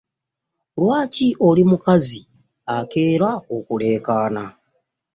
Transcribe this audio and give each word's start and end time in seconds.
Lwaki 0.81 1.27
oli 1.47 1.61
omukazi 1.65 2.21
akeera 2.77 3.29
kuleekaana? 3.65 4.43